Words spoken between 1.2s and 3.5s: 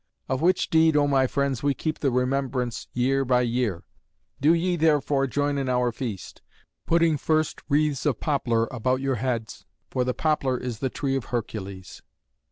friends, we keep the remembrance year by